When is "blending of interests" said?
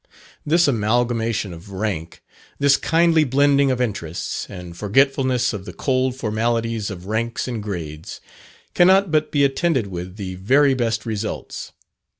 3.23-4.47